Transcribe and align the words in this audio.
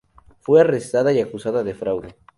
Fue 0.39 0.61
arrestada 0.61 1.13
y 1.13 1.19
acusada 1.19 1.63
de 1.63 1.75
fraude. 1.75 2.15